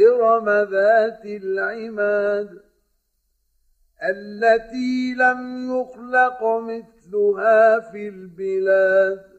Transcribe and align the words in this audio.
إرم 0.00 0.48
ذات 0.48 1.24
العماد 1.24 2.60
التي 4.02 5.14
لم 5.14 5.70
يخلق 5.70 6.44
مثلها 6.44 7.80
في 7.80 8.08
البلاد 8.08 9.34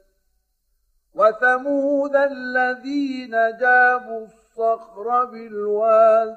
وثمود 1.14 2.16
الذين 2.16 3.32
جابوا 3.32 4.26
الصخر 4.26 5.26
بالواد 5.26 6.36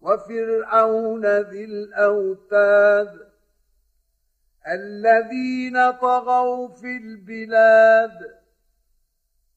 وفرعون 0.00 1.26
ذي 1.26 1.64
الأوتاد 1.64 3.34
الذين 4.68 5.90
طغوا 5.90 6.68
في 6.68 6.96
البلاد 6.96 8.43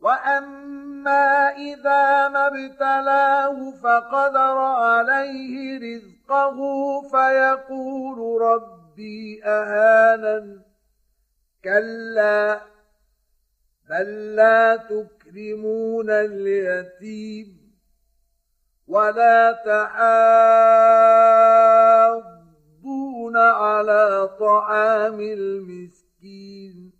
واما 0.00 1.48
اذا 1.56 2.28
ما 2.28 2.46
ابتلاه 2.46 3.70
فقدر 3.82 4.58
عليه 4.58 5.78
رزقه 5.78 6.58
فيقول 7.10 8.42
ربي 8.42 9.44
اهانن 9.44 10.62
كلا 11.64 12.60
بل 13.90 14.36
لا 14.36 14.76
تكرمون 14.76 16.10
اليتيم 16.10 17.60
ولا 18.88 19.52
تحاضون 19.52 20.96
على 23.36 24.30
طعام 24.40 25.20
المسكين 25.20 26.99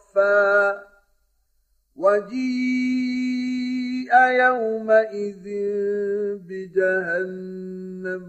وجيء 1.95 3.31
يومئذ 4.13 5.45
بجهنم 6.47 8.23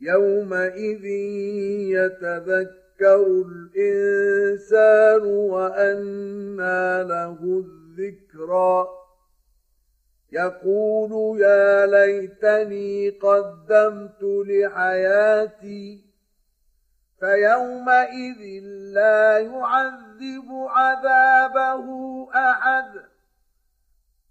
يومئذ 0.00 1.04
يتذكر 1.96 3.44
الإنسان 3.76 5.22
وأنى 5.22 7.02
له 7.02 7.38
الذكرى 7.64 8.88
يقول 10.32 11.40
يا 11.40 11.86
ليتني 11.86 13.10
قدمت 13.10 14.22
لحياتي 14.22 16.09
فيومئذ 17.20 18.64
لا 18.94 19.38
يعذب 19.38 20.48
عذابه 20.50 21.86
أحد 22.34 22.90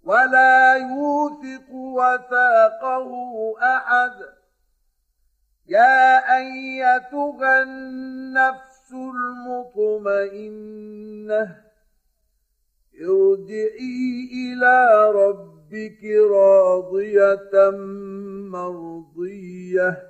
ولا 0.04 0.74
يوثق 0.74 1.70
وثاقه 1.70 3.10
أحد. 3.62 4.12
يا 5.66 6.36
أيتها 6.36 7.62
النفس 7.62 8.92
المطمئنة 9.72 10.50
ارجعي 13.00 14.28
إلى 14.32 15.10
ربك 15.14 16.04
راضية 16.30 17.70
مرضية. 18.50 20.09